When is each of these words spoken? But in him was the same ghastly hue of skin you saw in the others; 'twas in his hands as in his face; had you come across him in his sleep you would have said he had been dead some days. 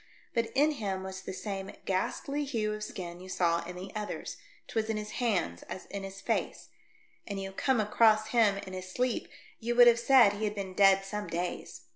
But 0.33 0.51
in 0.55 0.71
him 0.71 1.03
was 1.03 1.21
the 1.21 1.31
same 1.31 1.73
ghastly 1.85 2.43
hue 2.43 2.73
of 2.73 2.83
skin 2.83 3.19
you 3.19 3.29
saw 3.29 3.63
in 3.65 3.75
the 3.75 3.91
others; 3.95 4.37
'twas 4.67 4.89
in 4.89 4.97
his 4.97 5.11
hands 5.21 5.61
as 5.69 5.85
in 5.91 6.01
his 6.03 6.21
face; 6.21 6.69
had 7.27 7.37
you 7.37 7.51
come 7.51 7.79
across 7.79 8.29
him 8.29 8.57
in 8.65 8.73
his 8.73 8.89
sleep 8.91 9.27
you 9.59 9.75
would 9.75 9.85
have 9.85 9.99
said 9.99 10.33
he 10.33 10.45
had 10.45 10.55
been 10.55 10.73
dead 10.73 11.05
some 11.05 11.27
days. 11.27 11.81